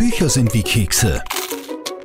[0.00, 1.22] Bücher sind wie Kekse.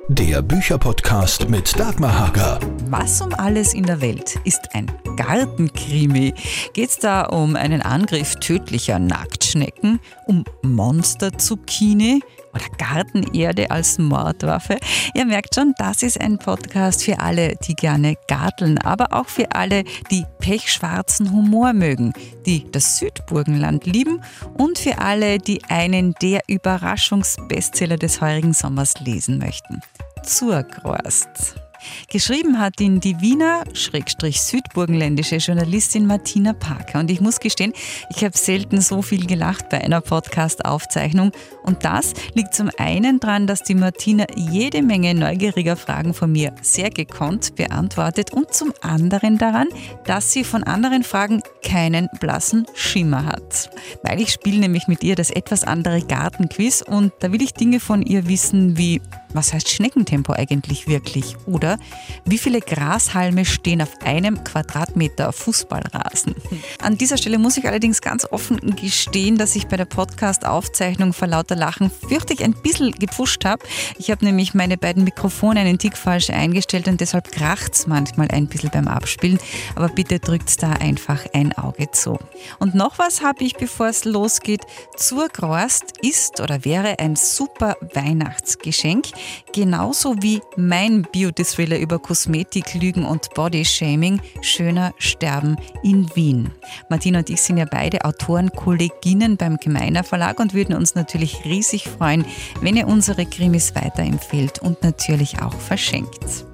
[0.09, 2.59] Der Bücherpodcast mit Dagmar Hager.
[2.89, 6.33] Was um alles in der Welt ist ein Gartenkrimi?
[6.73, 12.21] Geht es da um einen Angriff tödlicher Nacktschnecken, um Monster-Zucchini
[12.55, 14.77] oder Gartenerde als Mordwaffe?
[15.13, 19.51] Ihr merkt schon, das ist ein Podcast für alle, die gerne garteln, aber auch für
[19.51, 22.13] alle, die pechschwarzen Humor mögen,
[22.45, 24.21] die das Südburgenland lieben
[24.57, 29.81] und für alle, die einen der Überraschungsbestseller des heurigen Sommers lesen möchten.
[30.23, 31.64] Zurgrost.
[32.09, 36.99] Geschrieben hat ihn die Wiener, Schrägstrich südburgenländische Journalistin Martina Parker.
[36.99, 37.73] Und ich muss gestehen,
[38.09, 41.31] ich habe selten so viel gelacht bei einer Podcast-Aufzeichnung.
[41.63, 46.53] Und das liegt zum einen daran, dass die Martina jede Menge neugieriger Fragen von mir
[46.61, 49.67] sehr gekonnt beantwortet und zum anderen daran,
[50.05, 53.69] dass sie von anderen Fragen keinen blassen Schimmer hat.
[54.03, 57.79] Weil ich spiele nämlich mit ihr das etwas andere Gartenquiz und da will ich Dinge
[57.79, 59.01] von ihr wissen wie
[59.35, 61.35] was heißt Schneckentempo eigentlich wirklich?
[61.45, 61.77] Oder
[62.25, 66.35] wie viele Grashalme stehen auf einem Quadratmeter Fußballrasen?
[66.81, 71.27] An dieser Stelle muss ich allerdings ganz offen gestehen, dass ich bei der Podcast-Aufzeichnung vor
[71.27, 73.63] lauter Lachen fürchte ich ein bisschen gepfuscht habe.
[73.97, 78.29] Ich habe nämlich meine beiden Mikrofone einen Tick falsch eingestellt und deshalb kracht es manchmal
[78.29, 79.39] ein bisschen beim Abspielen.
[79.75, 82.17] Aber bitte drückt da einfach ein Auge zu.
[82.59, 84.61] Und noch was habe ich, bevor es losgeht.
[84.95, 89.07] Zur Grost ist oder wäre ein super Weihnachtsgeschenk.
[89.53, 96.51] Genauso wie mein Beauty-Thriller über Kosmetik, Lügen und Bodyshaming, Schöner Sterben in Wien.
[96.89, 101.87] Martina und ich sind ja beide Autorenkolleginnen beim Gemeiner Verlag und würden uns natürlich riesig
[101.87, 102.25] freuen,
[102.61, 106.45] wenn ihr unsere Krimis weiterempfehlt und natürlich auch verschenkt.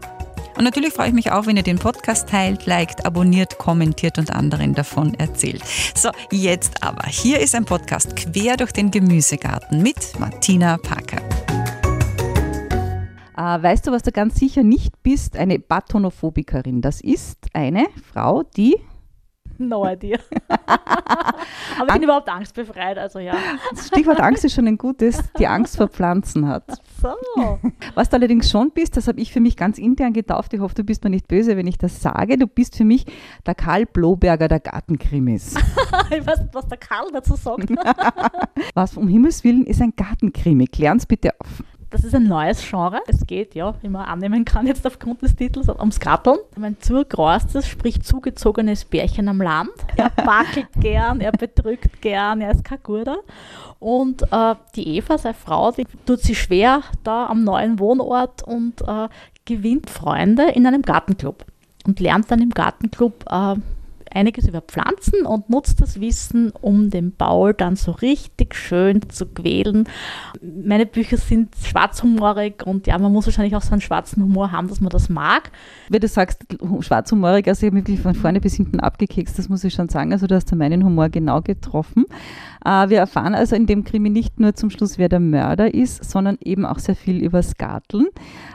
[0.57, 4.31] Und natürlich freue ich mich auch, wenn ihr den Podcast teilt, liked, abonniert, kommentiert und
[4.31, 5.63] anderen davon erzählt.
[5.95, 7.07] So, jetzt aber.
[7.07, 11.21] Hier ist ein Podcast quer durch den Gemüsegarten mit Martina Parker.
[13.37, 15.37] Äh, weißt du, was du ganz sicher nicht bist?
[15.37, 16.81] Eine Bathonophobikerin.
[16.81, 18.77] Das ist eine Frau, die
[19.61, 20.17] No idea.
[20.49, 23.35] Aber ich bin überhaupt angstbefreit, also ja.
[23.75, 26.63] Stichwort Angst ist schon ein gutes, die Angst vor Pflanzen hat.
[26.99, 27.59] So.
[27.93, 30.75] Was du allerdings schon bist, das habe ich für mich ganz intern getauft, ich hoffe,
[30.75, 33.05] du bist mir nicht böse, wenn ich das sage, du bist für mich
[33.45, 35.55] der Karl Bloberger der Gartenkrimis.
[36.09, 37.69] ich weiß nicht, was der Karl dazu sagt.
[38.73, 40.65] was um Himmels Willen ist ein Gartenkrimi?
[40.65, 41.63] Klär uns bitte auf.
[41.91, 43.01] Das ist ein neues Genre.
[43.05, 46.37] Es geht, ja, wie man annehmen kann jetzt aufgrund des Titels, ums Garteln.
[46.55, 49.71] Mein Zurgrorstes, sprich zugezogenes Bärchen am Land.
[49.97, 53.17] Er wackelt gern, er bedrückt gern, er ist kein Guter.
[53.79, 58.81] Und äh, die Eva, seine Frau, die tut sich schwer da am neuen Wohnort und
[58.87, 59.09] äh,
[59.43, 61.45] gewinnt Freunde in einem Gartenclub
[61.85, 63.55] und lernt dann im Gartenclub äh,
[64.13, 69.25] einiges über Pflanzen und nutzt das Wissen, um den Baul dann so richtig schön zu
[69.25, 69.87] quälen.
[70.41, 74.67] Meine Bücher sind schwarzhumorig und ja, man muss wahrscheinlich auch so einen schwarzen Humor haben,
[74.67, 75.51] dass man das mag.
[75.89, 76.45] Wie du sagst,
[76.79, 80.11] schwarzhumorig, also ich habe mich von vorne bis hinten abgekekst, das muss ich schon sagen.
[80.13, 82.05] Also du hast meinen Humor genau getroffen.
[82.65, 86.03] Äh, wir erfahren also in dem Krimi nicht nur zum Schluss, wer der Mörder ist,
[86.09, 88.07] sondern eben auch sehr viel über Garteln.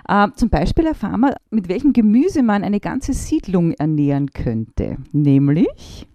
[0.09, 4.99] Äh, zum Beispiel erfahren wir, mit welchem Gemüse man eine ganze Siedlung ernähren könnte.
[5.13, 6.07] Nämlich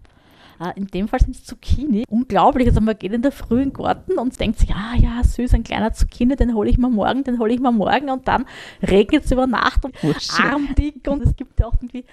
[0.62, 2.04] äh, in dem Fall sind es Zucchini.
[2.08, 2.68] Unglaublich.
[2.68, 5.54] Also man geht in der Früh in den Garten und denkt sich, ah ja, süß,
[5.54, 8.46] ein kleiner Zucchini, den hole ich mir morgen, den hole ich mir morgen und dann
[8.82, 12.04] regnet es über Nacht und oh, armdick und es gibt ja auch irgendwie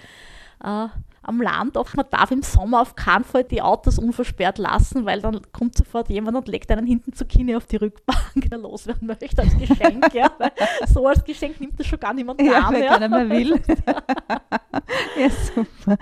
[0.64, 0.88] äh,
[1.22, 5.20] am Land oft, man darf im Sommer auf keinen Fall die Autos unversperrt lassen, weil
[5.20, 8.20] dann kommt sofort jemand und legt einen hinten Zucchini auf die Rückbank,
[8.50, 10.14] der loswerden möchte als Geschenk.
[10.14, 10.30] ja,
[10.92, 12.74] so als Geschenk nimmt das schon gar niemand ja, an.
[12.74, 13.50] Ja, keiner mehr will.
[15.18, 15.98] ja, super.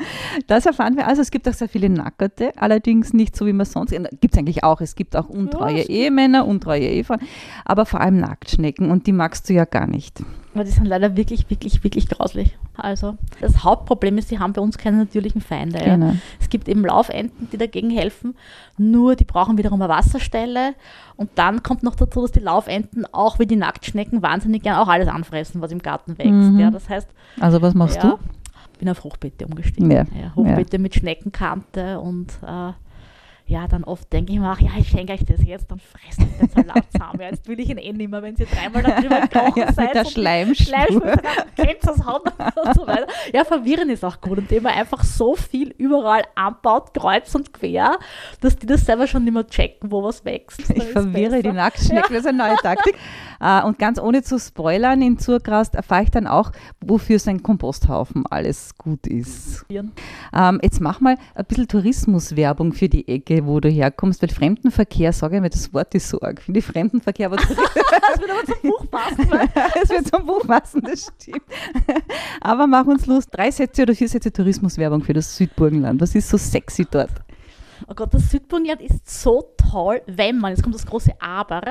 [0.47, 1.23] Das erfahren wir also.
[1.23, 3.91] Es gibt auch sehr viele Nackerte, allerdings nicht so, wie man sonst.
[4.21, 4.81] Gibt es eigentlich auch.
[4.81, 7.21] Es gibt auch untreue ja, Ehemänner, untreue Ehefrauen,
[7.65, 10.23] aber vor allem Nacktschnecken und die magst du ja gar nicht.
[10.55, 12.57] Aber die sind leider wirklich, wirklich, wirklich grauslich.
[12.79, 15.79] Also das Hauptproblem ist, sie haben bei uns keine natürlichen Feinde.
[15.79, 15.97] Ja.
[15.97, 16.15] Genau.
[16.41, 18.37] Es gibt eben Laufenten, die dagegen helfen,
[18.77, 20.75] nur die brauchen wiederum eine Wasserstelle.
[21.17, 24.89] Und dann kommt noch dazu, dass die Laufenten auch wie die Nacktschnecken wahnsinnig gern auch
[24.89, 26.31] alles anfressen, was im Garten wächst.
[26.31, 26.61] Mhm.
[26.61, 27.09] Ja, das heißt,
[27.41, 28.19] also was machst ja, du?
[28.73, 29.91] Ich bin auf Hochbeete umgestiegen.
[29.91, 30.05] Ja.
[30.21, 32.73] Ja, Hochbeete mit Schneckenkante und äh,
[33.49, 36.29] ja, dann oft denke ich mir, ach ja, ich schenke euch das jetzt, dann fressen
[36.31, 37.21] ich den Salat zusammen.
[37.21, 39.87] Ja, jetzt will ich ihn eh nicht mehr, wenn sie dreimal darüber kochen ja, seid.
[39.87, 41.13] Mit der Schleimspur.
[41.57, 43.07] Kennt das Haut und so weiter.
[43.33, 47.99] Ja, verwirren ist auch gut, indem man einfach so viel überall anbaut, kreuz und quer,
[48.43, 50.69] dass die das selber schon nicht mehr checken, wo was wächst.
[50.71, 52.97] Ich verwirre die Nacktschnecken, das ist eine neue Taktik.
[53.41, 58.25] Uh, und ganz ohne zu spoilern, in Zurgrast erfahre ich dann auch, wofür sein Komposthaufen
[58.27, 59.65] alles gut ist.
[60.33, 65.13] Ähm, jetzt mach mal ein bisschen Tourismuswerbung für die Ecke wo du herkommst, weil Fremdenverkehr,
[65.13, 66.41] sage ich mal, das Wort ist so arg.
[66.41, 69.29] Finde ich Fremdenverkehr, aber das wird aber zum Buch passen.
[69.83, 71.43] Es wird zum Buch passen, das stimmt.
[72.41, 73.27] aber mach uns los.
[73.29, 76.01] Drei Sätze oder vier Sätze Tourismuswerbung für das Südburgenland.
[76.01, 77.11] Was ist so sexy dort?
[77.87, 81.63] Oh Gott, das Südburgenland ist so toll, wenn man, jetzt kommt das große Aber,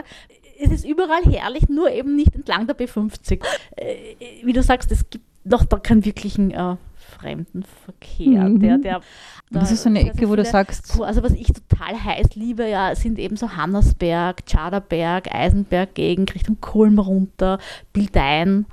[0.59, 3.44] es ist überall herrlich, nur eben nicht entlang der B50.
[3.75, 3.95] Äh,
[4.44, 8.50] wie du sagst, es gibt noch da keinen wirklichen äh, Fremdenverkehr.
[8.50, 8.59] Mhm.
[8.59, 9.01] Der, der,
[9.50, 11.00] das ist so eine Ecke, wo du sagst.
[11.01, 17.00] Also was ich total heiß liebe, ja, sind eben so Hannersberg, Tschaderberg, Eisenberg-Gegend, Richtung Kulm
[17.00, 17.60] runter,
[17.94, 18.65] Bildein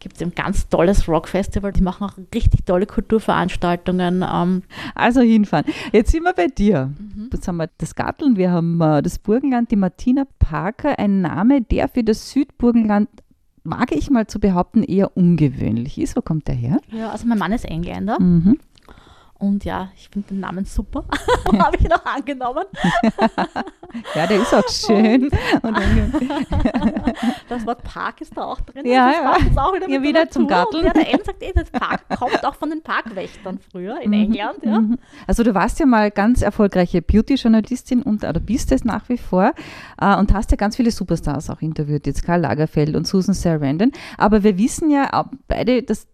[0.00, 1.72] gibt es ein ganz tolles Rockfestival.
[1.72, 4.24] Die machen auch richtig tolle Kulturveranstaltungen.
[4.28, 4.62] Ähm.
[4.94, 5.66] Also hinfahren.
[5.92, 6.90] Jetzt sind wir bei dir.
[6.98, 7.30] Mhm.
[7.32, 11.62] Jetzt haben wir das Garteln, wir haben äh, das Burgenland, die Martina Parker, ein Name,
[11.62, 13.08] der für das Südburgenland
[13.64, 16.16] mag ich mal zu behaupten, eher ungewöhnlich ist.
[16.16, 16.80] Wo kommt der her?
[16.90, 18.18] Ja, also mein Mann ist Engländer.
[18.20, 18.58] Mhm.
[19.40, 21.04] Und ja, ich finde den Namen super.
[21.58, 22.64] Habe ich noch angenommen.
[24.14, 25.30] ja, der ist auch schön.
[27.48, 28.84] das Wort Park ist da auch drin.
[28.84, 29.36] Ja, ja.
[29.54, 30.86] Auch wieder, ja, wieder zum Garteln.
[30.86, 34.24] Ja, der M sagt eh, das Park kommt auch von den Parkwächtern früher in mhm.
[34.24, 34.64] England.
[34.64, 34.80] Ja.
[34.80, 34.98] Mhm.
[35.28, 39.54] Also du warst ja mal ganz erfolgreiche Beauty-Journalistin und oder bist es nach wie vor
[40.00, 43.92] äh, und hast ja ganz viele Superstars auch interviewt, jetzt Karl Lagerfeld und Susan Sarandon.
[44.16, 46.08] Aber wir wissen ja beide, dass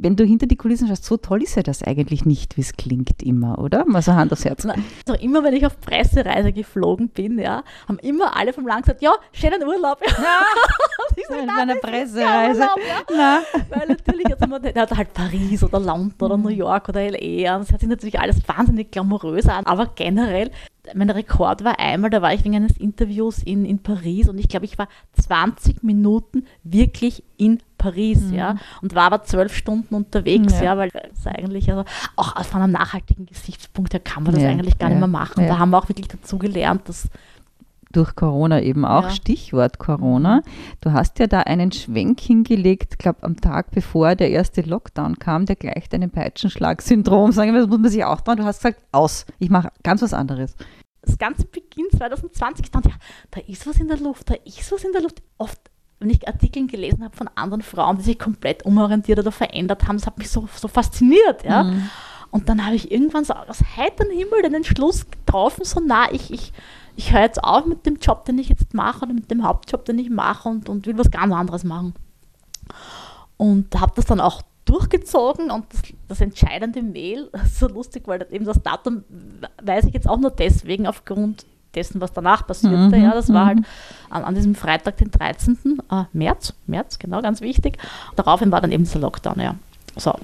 [0.00, 2.74] wenn du hinter die Kulissen schaust, so toll ist ja das eigentlich nicht, wie es
[2.74, 3.84] klingt immer, oder?
[3.84, 4.64] Mal so Hand aufs Herz.
[4.64, 4.74] Na,
[5.06, 9.02] also immer, wenn ich auf Pressereise geflogen bin, ja, haben immer alle vom Land gesagt,
[9.02, 9.98] ja, schönen Urlaub.
[10.02, 10.42] Ja.
[11.16, 12.60] ich so, bei einer Pressereise.
[12.60, 12.78] Urlaub,
[13.10, 13.42] ja.
[13.70, 17.58] Weil natürlich, also man, der hat halt Paris oder London oder New York oder L.A.
[17.58, 20.50] Das hört sich natürlich alles wahnsinnig glamourös an, aber generell
[20.94, 24.48] mein Rekord war einmal, da war ich wegen eines Interviews in, in Paris und ich
[24.48, 24.88] glaube, ich war
[25.20, 28.34] 20 Minuten wirklich in Paris, mhm.
[28.34, 31.84] ja, und war aber zwölf Stunden unterwegs, ja, ja weil es eigentlich, also
[32.16, 35.08] auch von einem nachhaltigen Gesichtspunkt her kann man das ja, eigentlich gar ja, nicht mehr
[35.08, 35.46] machen.
[35.46, 37.08] Da haben wir auch wirklich dazu gelernt, dass
[37.92, 39.10] durch Corona eben auch, ja.
[39.10, 40.42] Stichwort Corona.
[40.80, 45.46] Du hast ja da einen Schwenk hingelegt, glaube am Tag bevor der erste Lockdown kam,
[45.46, 47.32] der gleicht einem Peitschenschlag-Syndrom.
[47.32, 48.36] Sagen wir, das muss man sich auch dran.
[48.36, 50.54] Du hast gesagt, aus, ich mache ganz was anderes.
[51.02, 52.92] Das ganze Beginn 2020, dann, ja,
[53.30, 55.22] da ist was in der Luft, da ist was in der Luft.
[55.38, 55.58] Oft
[56.00, 59.96] wenn ich Artikel gelesen habe von anderen Frauen, die sich komplett umorientiert oder verändert haben,
[59.96, 61.44] das hat mich so, so fasziniert.
[61.44, 61.64] Ja?
[61.64, 61.90] Mhm.
[62.30, 66.32] Und dann habe ich irgendwann so aus heiterem Himmel den Entschluss getroffen, so na, ich,
[66.32, 66.52] ich,
[66.94, 69.84] ich höre jetzt auf mit dem Job, den ich jetzt mache oder mit dem Hauptjob,
[69.84, 71.94] den ich mache und, und will was ganz anderes machen.
[73.36, 78.30] Und habe das dann auch durchgezogen und das, das, entscheidende Mail, so lustig, weil das
[78.30, 79.04] eben das Datum
[79.62, 81.46] weiß ich jetzt auch nur deswegen aufgrund
[81.78, 82.96] dessen, was danach passierte.
[82.96, 83.64] Mhm, ja, das war halt mhm.
[84.10, 85.80] an, an, diesem Freitag, den 13.
[85.90, 87.78] Äh, März, März, genau, ganz wichtig.
[88.16, 89.54] Daraufhin war dann eben dieser Lockdown, ja.
[89.96, 90.14] So.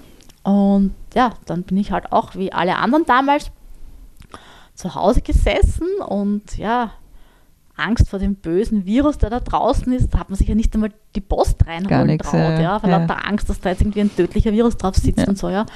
[0.43, 3.51] Und ja, dann bin ich halt auch wie alle anderen damals
[4.75, 6.91] zu Hause gesessen und ja,
[7.77, 10.75] Angst vor dem bösen Virus, der da draußen ist, da hat man sich ja nicht
[10.75, 12.99] einmal die Post reinholen nix, traut, ja, ja, weil ja.
[12.99, 15.29] lauter Angst, dass da jetzt irgendwie ein tödlicher Virus drauf sitzt ja.
[15.29, 15.67] und so, ja.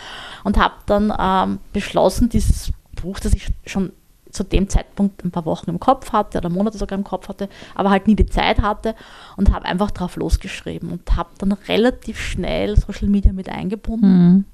[0.45, 2.73] Und habe dann ähm, beschlossen, dieses
[3.03, 3.93] Buch, das ich schon
[4.31, 7.49] zu dem Zeitpunkt ein paar Wochen im Kopf hatte oder Monate sogar im Kopf hatte,
[7.75, 8.95] aber halt nie die Zeit hatte
[9.37, 14.45] und habe einfach drauf losgeschrieben und habe dann relativ schnell Social Media mit eingebunden, mhm.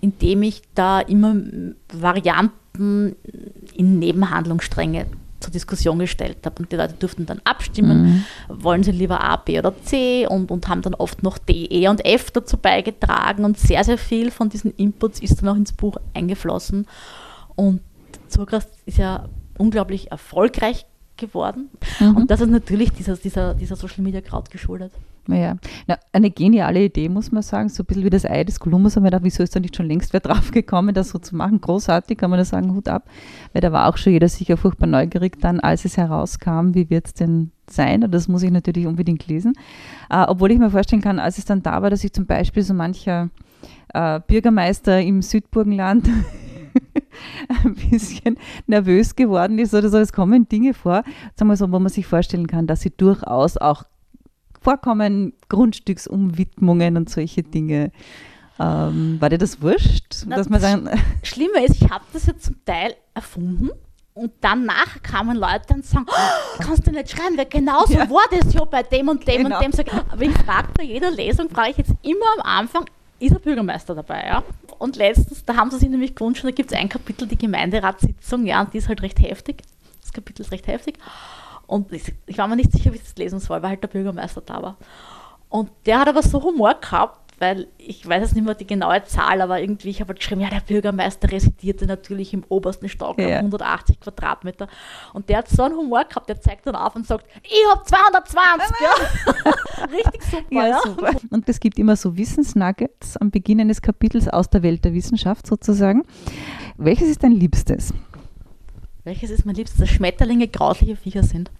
[0.00, 1.36] indem ich da immer
[1.92, 3.16] Varianten
[3.74, 5.06] in Nebenhandlungsstränge
[5.40, 6.62] zur Diskussion gestellt habe.
[6.62, 8.24] Und die Leute durften dann abstimmen, mhm.
[8.62, 11.88] wollen sie lieber A, B oder C und, und haben dann oft noch D, E
[11.88, 13.44] und F dazu beigetragen.
[13.44, 16.86] Und sehr, sehr viel von diesen Inputs ist dann auch ins Buch eingeflossen.
[17.54, 17.80] Und
[18.28, 21.68] Zurgrast ist ja unglaublich erfolgreich geworden.
[22.00, 22.16] Mhm.
[22.16, 24.92] Und das ist natürlich dieser, dieser, dieser Social Media Crowd geschuldet.
[25.36, 25.56] Ja,
[25.86, 27.68] Na, eine geniale Idee, muss man sagen.
[27.68, 28.96] So ein bisschen wie das Ei des Kolumbus.
[28.96, 31.36] Haben wir gedacht, wieso ist da nicht schon längst wer drauf gekommen, das so zu
[31.36, 31.60] machen?
[31.60, 33.04] Großartig, kann man da sagen, Hut ab.
[33.52, 37.08] Weil da war auch schon jeder sicher furchtbar neugierig dann, als es herauskam, wie wird
[37.08, 38.04] es denn sein?
[38.04, 39.52] Und das muss ich natürlich unbedingt lesen.
[40.08, 42.62] Äh, obwohl ich mir vorstellen kann, als es dann da war, dass ich zum Beispiel
[42.62, 43.28] so mancher
[43.92, 46.08] äh, Bürgermeister im Südburgenland
[47.64, 49.98] ein bisschen nervös geworden ist oder so.
[49.98, 51.02] Es kommen Dinge vor,
[51.34, 53.84] sagen wir so, wo man sich vorstellen kann, dass sie durchaus auch
[54.60, 57.92] vorkommen, Grundstücksumwidmungen und solche Dinge.
[58.60, 60.24] Ähm, war dir das wurscht?
[60.26, 60.90] Na, dass man sagen,
[61.22, 63.70] Schlimmer ist, ich habe das ja zum Teil erfunden
[64.18, 68.10] und dann nachher kamen Leute und sagen, oh, kannst du nicht schreiben, weil genauso ja.
[68.10, 69.60] war das ja bei dem und dem genau.
[69.64, 69.86] und dem.
[70.10, 72.84] Aber ich frage bei jeder Lesung, frage ich jetzt immer am Anfang,
[73.20, 74.42] ist der Bürgermeister dabei, ja?
[74.78, 78.46] Und letztens, da haben sie sich nämlich gewünscht, da gibt es ein Kapitel, die Gemeinderatssitzung,
[78.46, 79.62] ja, und die ist halt recht heftig.
[80.00, 80.98] Das Kapitel ist recht heftig.
[81.66, 84.40] Und ich, war mir nicht sicher, wie ich das lesen soll, weil halt der Bürgermeister
[84.40, 84.76] da war.
[85.48, 89.02] Und der hat aber so Humor gehabt, weil ich weiß jetzt nicht mehr die genaue
[89.04, 93.18] Zahl, aber irgendwie, ich habe halt geschrieben, ja, der Bürgermeister residierte natürlich im obersten Stock
[93.18, 93.26] Ja.
[93.26, 94.68] auf 180 Quadratmeter.
[95.12, 97.84] Und der hat so einen Humor gehabt, der zeigt dann auf und sagt, ich habe
[97.84, 99.84] 220, ja.
[99.92, 100.80] Richtig super, ja.
[100.84, 101.10] super.
[101.30, 105.46] Und es gibt immer so Wissensnuggets am Beginn eines Kapitels aus der Welt der Wissenschaft
[105.46, 106.02] sozusagen.
[106.76, 107.92] Welches ist dein Liebstes?
[109.04, 109.78] Welches ist mein liebstes?
[109.80, 111.50] Dass Schmetterlinge grausliche Viecher sind.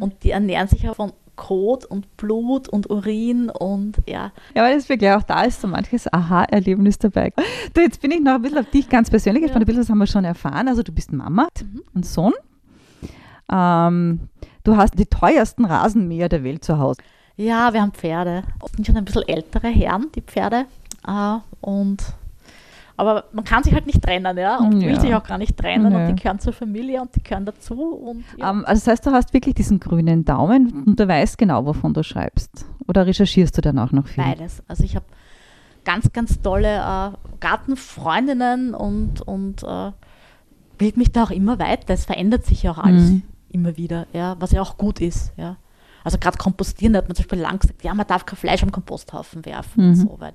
[0.00, 4.32] Und die ernähren sich ja von Kot und Blut und Urin und ja.
[4.54, 7.32] Ja, weil das wirklich auch da ist so manches Aha-Erlebnis dabei.
[7.74, 9.62] Du, jetzt bin ich noch ein bisschen auf dich ganz persönlich gespannt.
[9.62, 10.68] Ein bisschen was haben wir schon erfahren.
[10.68, 11.48] Also du bist Mama
[11.94, 12.32] und Sohn.
[13.52, 14.28] Ähm,
[14.64, 17.00] du hast die teuersten Rasenmäher der Welt zu Hause.
[17.36, 18.42] Ja, wir haben Pferde.
[18.60, 20.64] Das sind schon ein bisschen ältere Herren, die Pferde.
[21.06, 22.02] Äh, und
[22.96, 24.56] aber man kann sich halt nicht trennen, ja.
[24.58, 24.88] Und Ja.
[24.88, 25.92] will sich auch gar nicht trennen.
[25.92, 25.98] Ja.
[25.98, 27.74] Und die gehören zur Familie und die gehören dazu.
[27.80, 28.50] Und ja.
[28.50, 31.92] Ähm, also das heißt, du hast wirklich diesen grünen Daumen und du weißt genau, wovon
[31.94, 32.64] du schreibst.
[32.88, 34.22] Oder recherchierst du dann auch noch viel?
[34.24, 34.62] Beides.
[34.68, 35.04] Also ich habe
[35.84, 37.10] ganz, ganz tolle äh,
[37.40, 39.92] Gartenfreundinnen und, und äh,
[40.78, 41.92] bild mich da auch immer weiter.
[41.94, 43.22] Es verändert sich ja auch alles Mhm.
[43.50, 45.32] immer wieder, ja, was ja auch gut ist.
[45.36, 45.56] Ja.
[46.04, 48.62] Also gerade kompostieren da hat man zum Beispiel lang gesagt, ja, man darf kein Fleisch
[48.62, 49.94] am Komposthaufen werfen und Mhm.
[49.96, 50.32] so, weil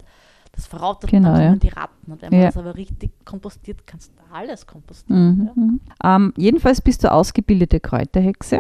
[0.54, 1.56] das verrautet Genau, dann ja.
[1.56, 2.12] die Ratten.
[2.12, 2.46] Und wenn man Ja.
[2.48, 5.38] das aber richtig kompostiert, kannst du alles kompostieren.
[5.38, 5.46] Mhm.
[5.46, 5.52] Ja.
[5.56, 5.80] mhm.
[6.04, 8.60] Ähm, jedenfalls bist du ausgebildete Kräuterhexe.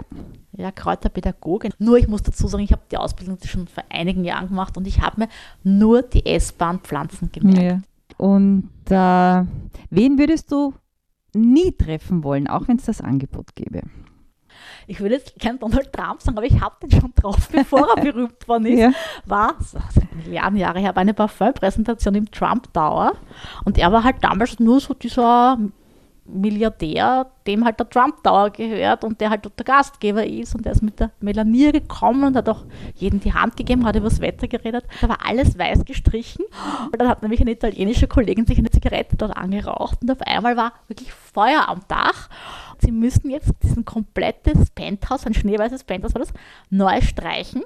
[0.53, 1.73] Ja, Kräuterpädagogin.
[1.79, 4.85] Nur ich muss dazu sagen, ich habe die Ausbildung schon vor einigen Jahren gemacht und
[4.87, 5.27] ich habe mir
[5.63, 7.85] nur die essbaren Pflanzen gemerkt.
[8.17, 9.43] Und äh,
[9.89, 10.73] wen würdest du
[11.33, 13.81] nie treffen wollen, auch wenn es das Angebot gäbe?
[14.87, 18.01] Ich will jetzt keinen Donald Trump sagen, aber ich habe den schon drauf, bevor er
[18.01, 18.79] berühmt worden ist.
[18.79, 18.91] Ja.
[19.25, 23.13] War, das sind Milliarden Jahre her, war eine Parfum-Präsentation im Trump Tower
[23.65, 25.57] und er war halt damals nur so dieser
[26.25, 30.73] Milliardär, dem halt der Trump Tower gehört und der halt der Gastgeber ist und der
[30.73, 34.21] ist mit der Melanie gekommen und hat auch jedem die Hand gegeben, hat über das
[34.21, 34.85] Wetter geredet.
[35.01, 36.45] Da war alles weiß gestrichen
[36.85, 40.55] und dann hat nämlich eine italienische Kollegin sich eine Zigarette dort angeraucht und auf einmal
[40.55, 42.29] war wirklich Feuer am Dach.
[42.79, 46.33] Sie müssen jetzt diesen komplettes Penthouse, ein schneeweißes Penthouse war das,
[46.69, 47.63] neu streichen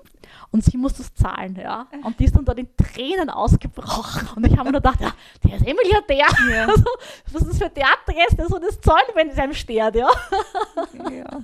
[0.51, 1.87] und sie muss das zahlen, ja.
[2.03, 4.27] Und die ist dann dort in Tränen ausgebrochen.
[4.35, 5.11] Und ich habe mir nur gedacht, ja,
[5.43, 6.25] der ist eh Milliardär.
[6.67, 6.83] Also,
[7.31, 10.07] was ist für Theater jetzt, der so das zahlen, wenn es einem stört, ja.
[11.11, 11.41] Ja.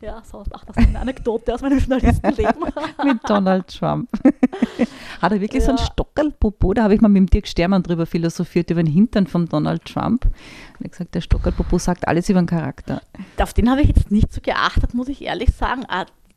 [0.00, 2.64] Ja, so, ach, das ist eine Anekdote aus meinem Journalistenleben.
[3.04, 4.08] Mit Donald Trump.
[5.22, 5.84] Hat er wirklich so ein Ja.
[5.86, 6.74] Stockerlpopo?
[6.74, 9.84] Da habe ich mal mit dem Dirk Stermann drüber philosophiert, über den Hintern von Donald
[9.84, 10.26] Trump.
[10.26, 13.02] Und er gesagt, der Stockerlpopo sagt alles über den Charakter.
[13.40, 15.84] Auf den habe ich jetzt nicht so geachtet, muss ich ehrlich sagen.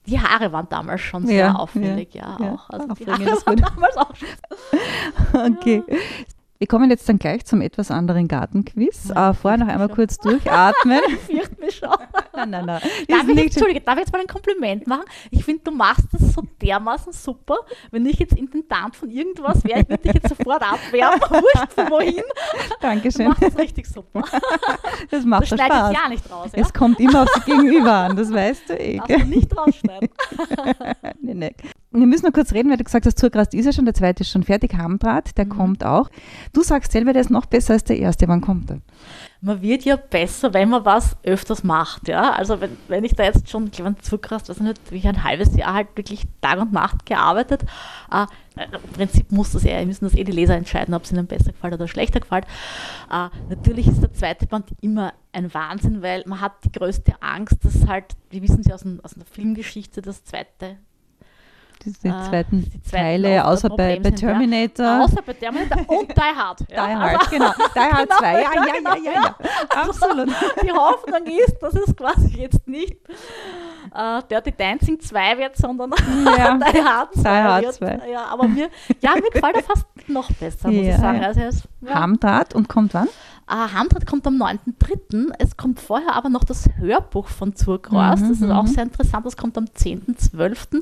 [0.10, 2.70] Die Haare waren damals schon sehr Ja, auffällig, ja, ja, auch.
[2.70, 4.28] Also die Haare waren damals auch schon.
[5.58, 5.84] Okay.
[6.62, 9.12] Wir kommen jetzt dann gleich zum etwas anderen Gartenquiz.
[9.12, 11.00] Äh, vorher noch einmal kurz durchatmen.
[11.10, 11.90] Ich fürchte mich schon.
[12.36, 12.82] nein, nein, nein.
[13.08, 15.06] Darf ich, jetzt, Entschuldige, darf ich jetzt mal ein Kompliment machen?
[15.32, 17.60] Ich finde, du machst das so dermaßen super.
[17.92, 21.90] Wenn ich jetzt Intendant von irgendwas wäre, ich würde dich jetzt sofort abwerben, wurscht von
[21.92, 22.16] wohin.
[22.18, 23.30] Du Dankeschön.
[23.30, 24.22] machst das richtig super.
[24.30, 24.42] Das
[25.12, 25.94] Das macht ich Spaß.
[25.94, 26.52] ja nicht raus.
[26.54, 26.62] Ja?
[26.62, 28.98] Es kommt immer aufs Gegenüber an, das weißt du eh.
[28.98, 30.10] Darfst du nicht rausschneiden.
[31.22, 31.56] nee, nee.
[31.92, 34.22] Wir müssen noch kurz reden, weil du gesagt hast, Zurgrast ist ja schon, der zweite
[34.22, 36.08] ist schon fertig, Hamdraht, der kommt auch.
[36.54, 38.28] Du sagst selber, der ist noch besser als der erste.
[38.28, 38.82] Wann kommt er?
[39.42, 42.08] Man wird ja besser, wenn man was öfters macht.
[42.08, 42.34] Ja?
[42.34, 45.08] Also wenn, wenn ich da jetzt schon, ich glaube, ein Zugrast, weiß nicht, wie ich
[45.08, 47.64] ein halbes Jahr halt wirklich Tag und Nacht gearbeitet.
[48.12, 51.26] Äh, Im Prinzip muss das ja, müssen das eh die Leser entscheiden, ob es ihnen
[51.26, 52.46] besser gefällt oder schlechter gefällt.
[53.12, 57.66] Äh, natürlich ist der zweite Band immer ein Wahnsinn, weil man hat die größte Angst,
[57.66, 60.78] dass halt, wir wissen ja aus, aus der Filmgeschichte, das zweite
[61.86, 62.92] Die, die Ah, zweiten die zweiten
[63.24, 64.28] Teile, außer bei, bei sind, ja.
[64.30, 65.02] Terminator.
[65.06, 66.60] Außer bei Terminator und Die Hard.
[66.70, 67.52] Die Hard, genau.
[67.76, 69.36] Die Hard 2, ja, ja, ja, ja, ja.
[69.82, 70.30] Absolut.
[70.62, 72.98] Die Hoffnung ist, dass es quasi jetzt nicht
[73.96, 75.92] äh, Dirty Dancing 2 wird, sondern
[76.26, 76.58] Ja.
[76.58, 77.76] Die Hard 2 Die Hard wird.
[77.76, 78.02] 2.
[78.12, 78.70] Ja, aber mir,
[79.00, 81.22] ja, mir gefällt er fast noch besser, muss Ja, ich sagen.
[81.22, 81.28] ja.
[81.28, 81.40] Also,
[81.82, 81.94] ja.
[81.96, 83.08] Hamdraht und kommt wann?
[83.50, 85.32] Äh, Hamdraht kommt am 9.3.
[85.40, 88.22] Es kommt vorher aber noch das Hörbuch von Zurgrost.
[88.24, 88.68] Mhm, das ist auch mhm.
[88.68, 89.26] sehr interessant.
[89.26, 90.78] Das kommt am 10.12.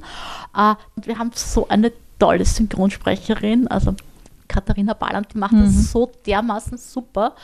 [0.56, 3.94] Äh, und wir haben so eine tolle Synchronsprecherin, also
[4.50, 5.66] Katharina Balland, die macht Mhm.
[5.66, 7.36] das so dermaßen super.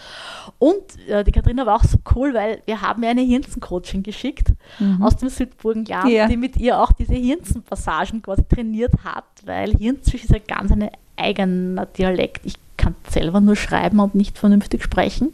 [0.57, 4.53] Und äh, die Katharina war auch so cool, weil wir haben ihr eine Hirnsen-Coaching geschickt
[5.01, 6.11] aus dem Südburgenland, Mhm.
[6.11, 6.27] Ja.
[6.27, 10.89] die mit ihr auch diese Hirnsen-Passagen quasi trainiert hat, weil Hirnzwisch ist ja ganz ein
[11.17, 12.45] eigener Dialekt.
[12.45, 15.31] Ich kann selber nur schreiben und nicht vernünftig sprechen.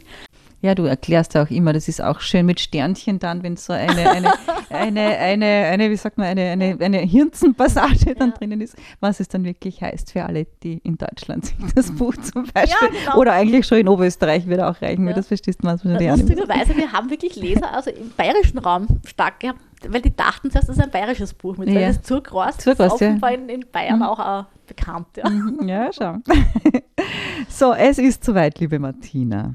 [0.62, 3.72] Ja, du erklärst ja auch immer, das ist auch schön mit Sternchen dann, wenn so
[3.72, 4.32] eine, eine,
[4.68, 8.36] eine, eine, eine, wie sagt man, eine, eine, eine Hirnzenpassage dann Ja.
[8.36, 12.14] drinnen ist, was es dann wirklich heißt für alle, die in Deutschland sich das Buch
[12.16, 13.16] zum Beispiel, genau.
[13.16, 15.16] oder eigentlich schon in Oberösterreich würde auch reichen, weil Ja.
[15.16, 16.28] das verstehst du manchmal ja nicht.
[16.28, 20.68] Lustigerweise, wir haben wirklich Leser also im bayerischen Raum stark gehabt, weil die dachten zuerst,
[20.68, 21.76] das ist ein bayerisches Buch mit, Ja.
[21.76, 23.08] weil das Zurgrost Zurgrost, ist ja.
[23.08, 24.02] offenbar in, in Bayern Mhm.
[24.02, 25.06] auch ein bekannt.
[25.16, 25.28] Ja.
[25.28, 26.16] Mhm, Ja, schau.
[27.48, 29.54] so, es ist soweit, liebe Martina.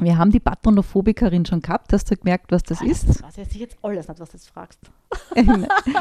[0.00, 1.92] Wir haben die Patronophobikerin schon gehabt.
[1.92, 3.22] Hast du gemerkt, was das Das ist?
[3.22, 4.80] weiß ich jetzt alles nicht, was du jetzt fragst.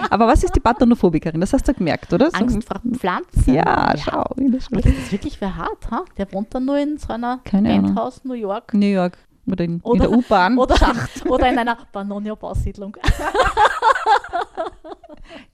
[0.09, 1.41] Aber was ist die Patronophobikerin?
[1.41, 2.29] Das hast du gemerkt, oder?
[2.33, 3.53] Angst vor Pflanzen.
[3.53, 4.23] Ja, schau.
[4.37, 6.05] wie das das ist wirklich wer hart, ha?
[6.17, 7.87] Der wohnt dann nur in so einer Keine Ahnung.
[7.87, 9.17] Penthouse New York New York
[9.48, 10.57] oder in, in Oder- der U-Bahn.
[10.57, 10.75] oder,
[11.29, 12.95] oder in einer Banonio-Bausiedlung.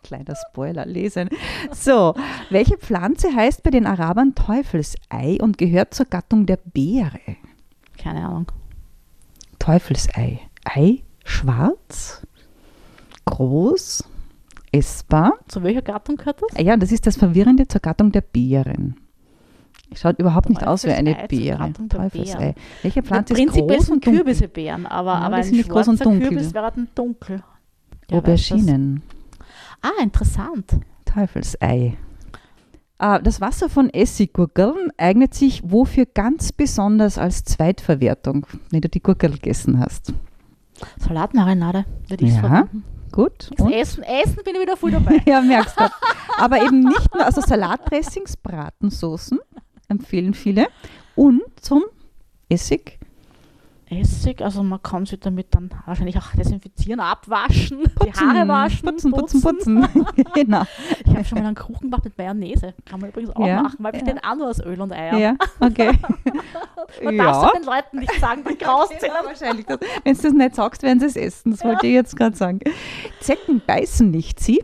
[0.04, 1.30] Kleiner Spoiler lesen.
[1.72, 2.16] So,
[2.50, 7.20] welche Pflanze heißt bei den Arabern Teufelsei und gehört zur Gattung der Beere?
[7.98, 8.52] Keine Ahnung.
[9.60, 10.40] Teufelsei.
[10.64, 12.26] Ei schwarz,
[13.26, 14.04] groß,
[14.72, 15.34] essbar.
[15.48, 16.62] Zu welcher Gattung gehört das?
[16.64, 18.96] Ja, das ist das Verwirrende zur Gattung der Beeren.
[19.96, 21.72] Schaut überhaupt nicht aus wie eine Beere.
[21.72, 22.38] Der Teufelsei.
[22.38, 22.56] Beeren.
[22.82, 23.54] Welche Pflanze ist groß
[23.86, 24.14] sind und dunkel?
[24.16, 26.30] Kürbisse Beeren, aber, Ja, aber ein sind nicht groß und dunkel.
[26.30, 27.44] Kürbis wäre dann dunkel.
[28.08, 28.18] Das?
[28.20, 29.02] Auberginen.
[29.82, 30.78] Ah, interessant.
[31.06, 31.98] Teufelsei.
[33.00, 39.02] Ah, Das Wasser von Essiggurkeln eignet sich wofür ganz besonders als Zweitverwertung, wenn du die
[39.02, 40.14] Gurkel gegessen hast.
[41.00, 42.40] Salatmarinade würde ich Ja.
[42.42, 42.84] verwenden.
[43.12, 43.50] Gut.
[43.58, 43.72] Und?
[43.72, 45.22] Essen, Essen bin ich wieder voll dabei.
[45.26, 45.84] Ja, merkst du.
[46.40, 49.40] Aber eben nicht nur, also Salatdressings, Bratensoßen
[49.88, 50.68] empfehlen viele
[51.16, 51.84] und zum
[52.50, 52.98] Essig
[53.90, 59.12] Essig, also man kann sich damit dann wahrscheinlich auch desinfizieren, abwaschen, die Haare waschen, putzen,
[59.14, 59.88] putzen, putzen.
[60.34, 60.64] genau.
[61.06, 62.74] Ich habe schon mal einen Kuchen gemacht mit Mayonnaise.
[62.84, 64.00] Kann man übrigens auch Ja, machen, weil ja.
[64.04, 65.18] besteht auch nur aus Öl und Eier.
[65.18, 65.92] Ja, okay.
[67.04, 69.04] Man darf es den Leuten nicht sagen, die graus sind.
[69.08, 69.66] Ja, wahrscheinlich.
[69.66, 71.52] Das, wenn du das nicht sagst, werden sie es essen.
[71.52, 72.60] Das wollte ich jetzt gerade sagen.
[73.22, 74.64] Zecken beißen nicht, sie?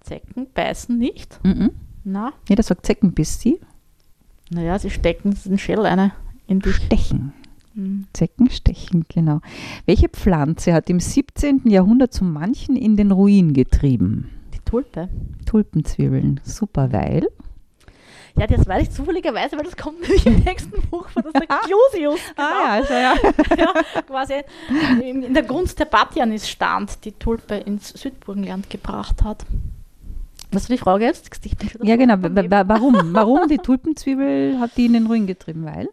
[0.00, 1.38] Zecken beißen nicht.
[1.44, 1.70] Mhm.
[2.02, 3.60] Na, Jeder sagt Zeckenbiss, sie?
[4.50, 6.12] Naja, sie stecken den Schädel eine
[6.46, 6.76] in dich.
[6.76, 7.32] Stechen.
[7.74, 8.06] Hm.
[8.12, 9.40] Zecken stechen, genau.
[9.84, 11.62] Welche Pflanze hat im 17.
[11.64, 14.30] Jahrhundert zu manchen in den Ruin getrieben?
[14.54, 15.08] Die Tulpe.
[15.44, 16.40] Tulpenzwiebeln.
[16.44, 17.28] Super, weil?
[18.36, 22.20] Ja, das weiß ich zufälligerweise, weil das kommt nämlich im nächsten Buch ist der Clusius.
[22.34, 22.48] Genau.
[22.48, 23.14] Ah, ja, schau ja.
[23.56, 24.34] ja, quasi
[25.00, 29.46] in, in der Gunst der Batjanis stand, die Tulpe ins Südburgenland gebracht hat.
[30.54, 31.30] Was war die Frage jetzt?
[31.82, 32.14] Ja, genau.
[32.68, 32.94] Warum?
[33.14, 35.64] Warum die Tulpenzwiebel hat die in den Ruin getrieben?
[35.64, 35.88] Weil?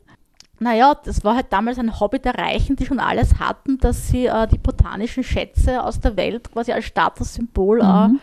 [0.59, 4.27] Naja, das war halt damals ein Hobby der Reichen, die schon alles hatten, dass sie
[4.27, 8.19] äh, die botanischen Schätze aus der Welt quasi als Statussymbol Mhm.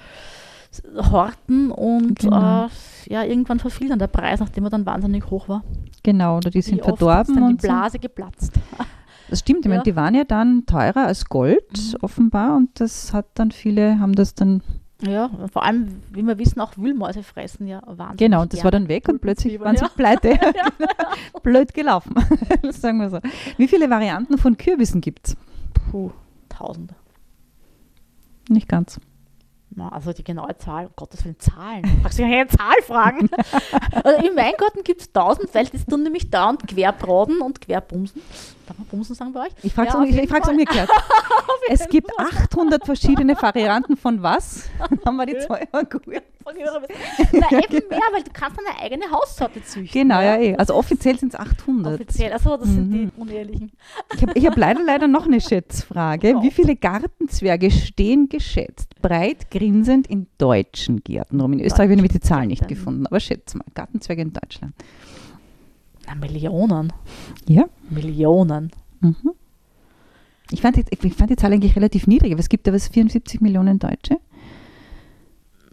[0.96, 2.66] äh, horten und Genau.
[2.66, 2.68] äh,
[3.12, 5.64] ja, irgendwann verfiel dann der Preis, nachdem er dann wahnsinnig hoch war.
[6.05, 7.35] Genau, oder die sind Wie oft ist verdorben.
[7.35, 7.68] dann die Und so.
[7.68, 8.53] Blase geplatzt.
[9.31, 9.83] Das stimmt, ich meine, Ja.
[9.83, 11.98] die waren ja dann teurer als Gold, Mhm.
[12.01, 14.62] offenbar, und das hat dann viele, haben das dann,
[15.02, 18.72] Ja, vor allem, wie wir wissen, auch Wühlmäuse fressen ja wahnsinnig genau, und das war
[18.72, 20.38] dann weg und plötzlich waren sie pleite.
[21.42, 22.14] Blöd gelaufen,
[22.70, 23.20] sagen wir so.
[23.56, 25.37] Wie viele Varianten von Kürbissen gibt es?
[25.90, 26.11] Puh,
[26.48, 26.94] tausende.
[28.48, 28.98] Nicht ganz.
[29.70, 31.85] Na, also die genaue Zahl, um Gottes Willen, Zahlen.
[32.02, 33.28] Fragst du mich eine Zahl fragen?
[34.02, 38.22] also Im Weingarten gibt es tausend, weil das tun nämlich dauernd Querbroden und Querbumsen.
[38.66, 39.52] Darf man Bumsen sagen bei euch?
[39.62, 40.54] Ich frage es Ja, frag's Fall.
[40.54, 40.90] umgekehrt.
[41.70, 44.68] es gibt 800 verschiedene Varianten von was?
[44.78, 45.66] Dann haben wir die zwei.
[45.72, 46.02] Ja, gut.
[47.33, 50.00] Na, eben mehr, weil du kannst eine eigene Haussorte züchten.
[50.02, 50.57] Genau, ja, eh.
[50.57, 51.94] Also offiziell sind es 800.
[52.00, 53.11] Offiziell, also das sind Mhm.
[53.14, 53.72] die Unehrlichen.
[54.14, 56.40] Ich habe hab leider, leider noch eine Schätzfrage.
[56.40, 61.52] Wie viele Gartenzwerge stehen geschätzt, breit grinsend in deutschen Gärten rum?
[61.54, 64.74] In Österreich habe ich nämlich die Zahl nicht gefunden, aber schätz mal, Gartenzwerge in Deutschland.
[66.06, 66.92] Na, Millionen.
[67.46, 67.64] Ja.
[67.90, 68.70] Millionen.
[69.00, 69.14] Mhm.
[70.50, 73.40] Ich fand, die, ich fand die Zahl eigentlich relativ niedrig, aber es gibt aber 74
[73.42, 74.16] Millionen Deutsche.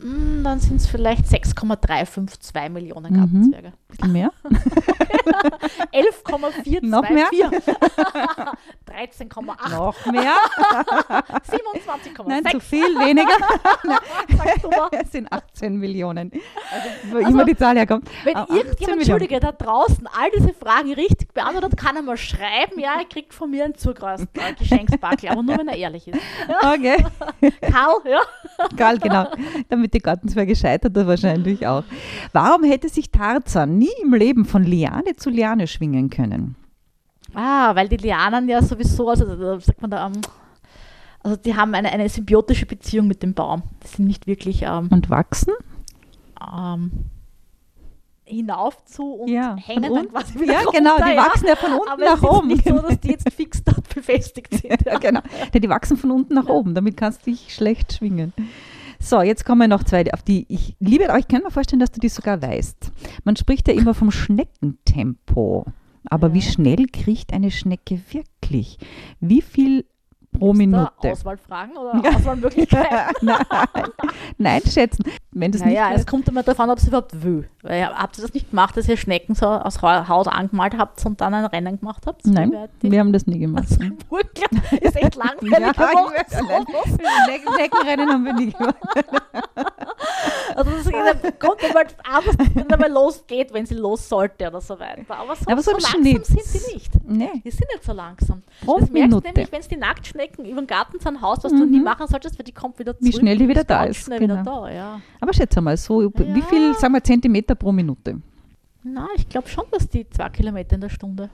[0.01, 3.17] Hm, dann sind es vielleicht 6,352 Millionen Mhm.
[3.17, 3.67] Gartenzwerge.
[3.69, 4.31] Ein bisschen mehr.
[5.91, 6.81] 11,424.
[6.81, 7.29] Noch mehr?
[8.95, 9.69] 13,8.
[9.71, 10.33] Noch mehr?
[11.09, 12.27] 27,6.
[12.27, 13.35] Nein, zu viel, weniger.
[14.91, 16.31] Es sind 18 Millionen.
[16.71, 18.09] Also, wo Also, immer die Zahl herkommt.
[18.23, 18.99] Wenn Ah, 18 irgendjemand.
[19.01, 23.33] Entschuldige, da draußen all diese Fragen richtig beantwortet, kann er mal schreiben, ja, er kriegt
[23.33, 26.19] von mir ein zugereist äh, Geschenksbackel, aber nur wenn er ehrlich ist.
[26.75, 27.05] Okay.
[27.61, 28.21] Karl, ja.
[28.71, 29.27] Egal, genau.
[29.69, 31.83] Damit die Gartenzwerge scheitert er wahrscheinlich auch.
[32.33, 36.55] Warum hätte sich Tarzan nie im Leben von Liane zu Liane schwingen können?
[37.35, 40.21] Ah, weil die Lianen ja sowieso, also da sagt man da, ähm,
[41.23, 43.63] also die haben eine, eine symbiotische Beziehung mit dem Baum.
[43.83, 45.53] Die sind nicht wirklich ähm, Und wachsen?
[46.55, 46.91] ähm,
[48.25, 50.11] hinauf zu und Ja, hängen dann unten.
[50.11, 51.17] quasi wieder Ja, runter, genau, die ja.
[51.17, 52.47] wachsen ja von unten Aber nach es ist oben.
[52.47, 54.81] nicht so, dass die jetzt fix dort befestigt sind.
[54.85, 55.21] ja, genau.
[55.53, 56.51] Denn die wachsen von unten nach Ja.
[56.53, 58.33] oben, damit kannst du dich schlecht schwingen.
[58.99, 61.91] So, jetzt kommen noch zwei, auf die ich liebe, aber ich kann mir vorstellen, dass
[61.91, 62.91] du die sogar weißt.
[63.23, 65.65] Man spricht ja immer vom Schneckentempo.
[66.09, 66.51] Aber wie Ja.
[66.51, 68.77] schnell kriecht eine Schnecke wirklich?
[69.19, 69.85] Wie viel
[70.31, 70.91] pro Da Minute.
[71.11, 73.15] Auswahlfragen oder Auswahlmöglichkeiten?
[73.21, 73.37] Nein,
[74.37, 75.03] nein, schätzen.
[75.31, 77.49] Wenn das Naja, nicht es kommt immer darauf an, ob sie überhaupt will.
[77.61, 81.05] Weil, habt ihr das nicht gemacht, dass ihr Schnecken so aus Ha- Haus angemalt habt
[81.05, 82.25] und dann ein Rennen gemacht habt?
[82.27, 83.63] Nein, Wie wir haben das nie gemacht.
[83.69, 87.43] Also, wirklich, ist echt langweilig Ja, nicht.
[87.55, 88.75] Schneckenrennen haben wir nie gemacht.
[90.55, 94.79] Also das ist- kommt immer anders, wenn einmal losgeht, wenn sie los sollte oder so
[94.79, 95.01] weiter.
[95.09, 96.25] Aber so, Aber so so langsam Schnitt.
[96.25, 96.91] sind sie nicht.
[97.05, 97.29] Nee.
[97.43, 98.41] Die sind nicht so langsam.
[98.63, 99.27] Pro das merkst du Minute.
[99.27, 102.07] nämlich, wenn es die Nacktschnecken über den Garten zu einem Haus, was du nie machen
[102.07, 103.21] solltest, weil die kommt wieder Wie zurück.
[103.21, 104.65] schnell die wieder da ist, Schnell wieder genau.
[104.65, 105.01] da, ja.
[105.19, 106.45] Aber schätze mal, so wie Ja.
[106.45, 108.21] viel, sagen wir, Zentimeter pro Minute?
[108.83, 111.29] Na, ich glaube schon, dass die zwei Kilometer in der Stunde.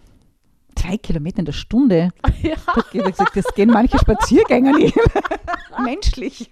[0.75, 2.09] Zwei Kilometer in der Stunde.
[2.41, 2.55] ja.
[2.73, 4.97] Da geht gesagt, das gehen manche Spaziergänger nicht.
[5.83, 6.49] Menschlich.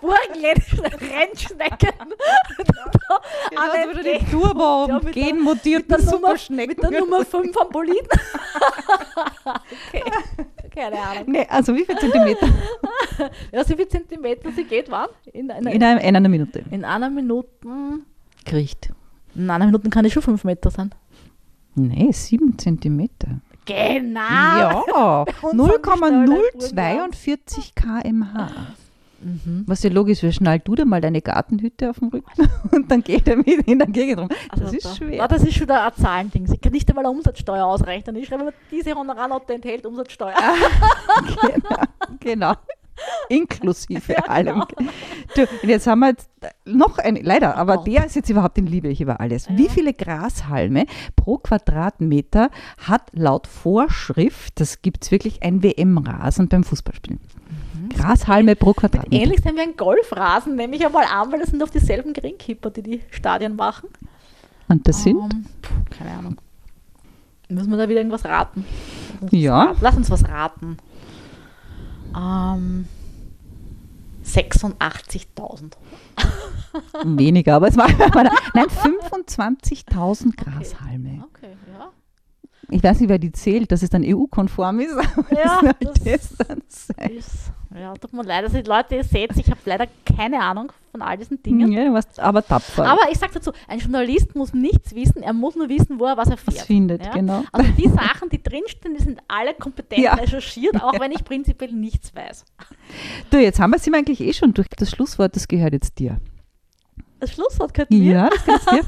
[0.00, 1.92] Burgenländische Rennschnecken.
[3.56, 5.12] Also wieder die Turbo, Ja, Nummer-
[6.00, 6.76] Superschnecken.
[6.82, 8.06] Mit der Nummer 5 am Boliden.
[9.44, 10.02] okay.
[10.74, 11.24] Keine Ahnung.
[11.26, 12.48] Nee, also wie viel Zentimeter?
[13.52, 15.08] Ja, so viel Zentimeter sie geht, wann?
[15.32, 16.64] In einer, In, einem, in einer Minute.
[16.70, 17.48] in einer Minute.
[18.44, 18.90] Kriegt.
[19.34, 20.94] In einer Minute kann ich schon 5 Meter sein.
[21.74, 23.40] Nee, sieben Zentimeter.
[23.64, 24.20] Genau.
[24.20, 26.32] Ja, uns haben die
[26.62, 28.50] 0,042 kmh.
[29.26, 29.64] Mhm.
[29.66, 33.02] Was ja logisch wäre, schnall du dir mal deine Gartenhütte auf den Rücken und dann
[33.02, 34.28] geht er mit in der Gegend rum.
[34.50, 35.16] Das Also ist da- schwer.
[35.16, 36.48] Ja, das ist schon ein Zahlending.
[36.52, 38.14] Ich kann nicht einmal eine Umsatzsteuer ausrechnen.
[38.16, 40.34] Ich schreibe immer, diese Honorarnote enthält Umsatzsteuer.
[41.42, 41.82] genau,
[42.20, 42.52] genau.
[43.28, 44.64] Inklusive allem.
[45.34, 46.30] Du, und jetzt haben wir jetzt
[46.64, 49.48] noch ein, leider, aber der ist jetzt überhaupt in Liebe ich über alles.
[49.50, 56.64] Wie viele Grashalme pro Quadratmeter hat laut Vorschrift, das gibt es wirklich, ein WM-Rasen beim
[56.64, 57.20] Fußballspielen?
[57.90, 59.22] Grashalme pro Quadratmeter.
[59.22, 62.70] Ähnlich sind wir ein Golfrasen, nehme ich einmal an, weil das sind oft dieselben Greenkeeper,
[62.70, 63.88] die die Stadien machen.
[64.68, 65.16] Und das sind?
[65.18, 66.40] Ähm, puh, keine Ahnung.
[67.48, 68.64] Müssen wir da wieder irgendwas raten?
[69.20, 69.58] Lass Ja.
[69.58, 69.78] was raten.
[69.82, 70.76] Lass uns was raten.
[72.16, 72.88] Ähm,
[74.24, 75.72] 86.000.
[77.04, 77.88] Weniger, aber es war
[78.54, 81.24] nein 25.000 Grashalme.
[81.32, 81.90] Okay, ja.
[82.68, 84.96] Ich weiß nicht, wer die zählt, dass es dann EU-konform ist.
[84.96, 87.10] Aber Ja, das das- dann sein.
[87.12, 89.86] Ist, ja, tut mir leid, also Leute, ihr seht, ich habe leider
[90.16, 91.70] keine Ahnung von all diesen Dingen.
[91.72, 92.86] Ja, du warst aber tapfer.
[92.86, 96.16] Aber ich sage dazu, ein Journalist muss nichts wissen, er muss nur wissen, wo er
[96.16, 96.56] was erfährt.
[96.56, 97.12] was findet, ja?
[97.12, 97.44] genau.
[97.52, 100.14] Also die Sachen, die drinstehen, die sind alle kompetent Ja.
[100.14, 102.44] recherchiert, auch wenn ich prinzipiell nichts weiß.
[103.30, 104.68] Du, jetzt haben wir sie eigentlich eh schon durch.
[104.76, 106.18] Das Schlusswort, das gehört jetzt dir.
[107.18, 108.12] Das Schlusswort gehört mir.
[108.12, 108.82] Ja, das dir.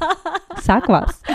[0.61, 1.21] Sag was.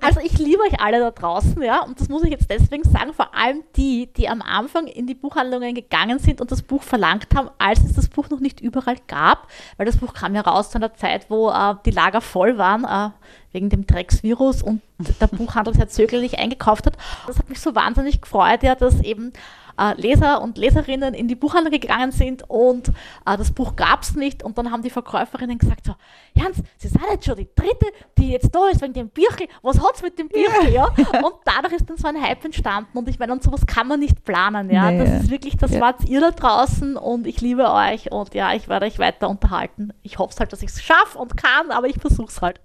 [0.00, 3.14] Also ich liebe euch alle da draußen, ja, und das muss ich jetzt deswegen sagen,
[3.14, 7.28] vor allem die, die am Anfang in die Buchhandlungen gegangen sind und das Buch verlangt
[7.36, 10.70] haben, als es das Buch noch nicht überall gab, weil das Buch kam ja raus
[10.70, 13.12] zu einer Zeit, wo äh, die Lager voll waren, äh,
[13.52, 14.82] wegen dem Drecksvirus und
[15.20, 16.96] der Buchhandel sehr zögerlich eingekauft hat.
[17.28, 19.32] Das hat mich so wahnsinnig gefreut, ja, dass eben
[19.78, 24.14] äh, Leser und Leserinnen in die Buchhandlung gegangen sind und äh, das Buch gab es
[24.14, 25.94] nicht und dann haben die Verkäuferinnen gesagt so,
[26.34, 27.86] Jans, Sie sind jetzt schon die dritte,
[28.18, 30.84] die jetzt da ist wegen dem Birchel, was hat's mit dem Birchel, ja?
[30.86, 34.00] Und dadurch ist dann so ein Hype entstanden und ich meine, und sowas kann man
[34.00, 34.90] nicht planen, ja?
[34.90, 34.98] Nee.
[34.98, 35.80] Das ist wirklich, das Ja.
[35.80, 39.92] wart ihr da draußen und ich liebe euch und ja, ich werde euch weiter unterhalten.
[40.02, 42.60] Ich hoffe halt, dass ich es schaffe und kann, aber ich versuche es halt.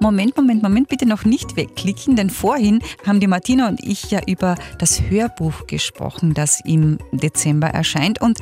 [0.00, 4.20] Moment, Moment, Moment, bitte noch nicht wegklicken, denn vorhin haben die Martina und ich ja
[4.26, 8.20] über das Hörbuch gesprochen, das im Dezember erscheint.
[8.20, 8.38] Und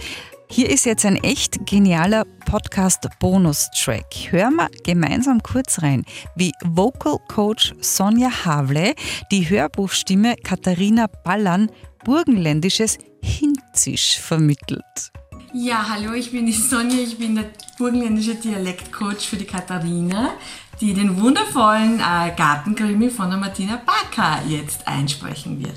[0.50, 4.28] hier ist jetzt ein echt genialer Podcast-Bonus-Track.
[4.30, 8.94] Hören wir gemeinsam kurz rein, wie Vocal Coach Sonja Havle
[9.32, 11.70] die Hörbuchstimme Katharina Ballern
[12.04, 15.10] burgenländisches Hinzisch vermittelt.
[15.52, 17.46] Ja, hallo, ich bin die Sonja, ich bin der
[17.78, 20.34] burgenländische Dialektcoach für die Katharina,
[20.80, 25.76] die den wundervollen äh, Gartenkrimi von der Martina Backer jetzt einsprechen wird.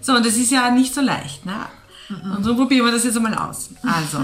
[0.00, 1.66] So, und das ist ja nicht so leicht, ne?
[2.08, 3.70] Und so probieren wir das jetzt einmal aus.
[3.82, 4.18] Also,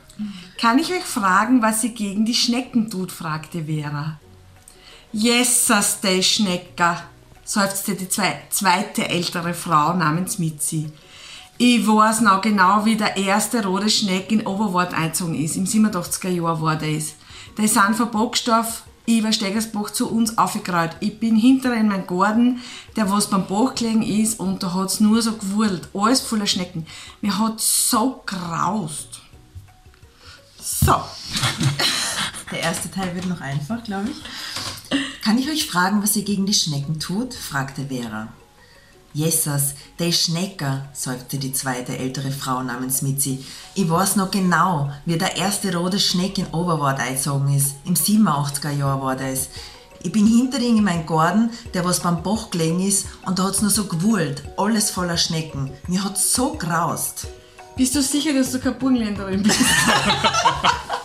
[0.60, 4.20] kann ich euch fragen, was sie gegen die Schnecken tut, fragte Vera.
[5.12, 7.02] Jessas, der Schnecker,
[7.44, 10.90] seufzte die zwei, zweite ältere Frau namens Mitzi.
[11.58, 15.56] Ich weiß noch genau, wie der erste rote Schneck in Oberwart eingezogen ist.
[15.56, 17.14] Im 87er Jahr war das.
[17.58, 20.96] Die sind von Bockstoff über Stegersbach zu uns aufgekreuzt.
[21.00, 22.60] Ich bin hinterher in meinem Garten,
[22.96, 25.88] der was beim Bach gelegen ist, und da hat's nur so gewurlt.
[25.94, 26.86] Alles voller Schnecken.
[27.20, 29.20] Mir hat so graust.
[30.60, 30.94] So.
[32.50, 35.22] Der erste Teil wird noch einfach, glaube ich.
[35.22, 37.32] Kann ich euch fragen, was ihr gegen die Schnecken tut?
[37.32, 38.28] fragte Vera.
[39.14, 43.44] Jessas, der Schnecker, seufzte die zweite ältere Frau namens Mitzi.
[43.74, 47.74] Ich weiß noch genau, wie der erste rote Schneck in Oberwart eingezogen ist.
[47.84, 49.48] Im 87er Jahr war das.
[50.02, 53.44] Ich bin hinter ihm in meinem Garten, der was beim Bach gelegen ist, und da
[53.44, 55.70] hat's nur so gewuselt, alles voller Schnecken.
[55.86, 57.26] Mir hat's so graust.
[57.76, 59.60] Bist du sicher, dass du keine Burgenländerin bist?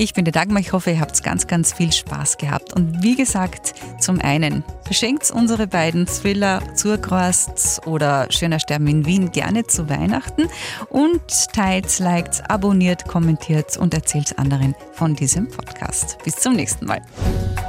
[0.00, 2.72] Ich bin die Dagmar, ich hoffe, ihr habt ganz, ganz viel Spaß gehabt.
[2.72, 9.32] Und wie gesagt, zum einen verschenkt unsere beiden Thriller Zurkrost oder Schöner Sterben in Wien
[9.32, 10.48] gerne zu Weihnachten
[10.88, 11.20] und
[11.52, 16.18] teilt, liked, abonniert, kommentiert und erzählt anderen von diesem Podcast.
[16.22, 17.02] Bis zum nächsten Mal.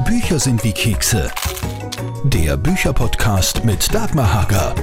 [0.05, 1.31] Bücher sind wie Kekse.
[2.25, 4.75] Der Bücherpodcast mit Dagmar Hager.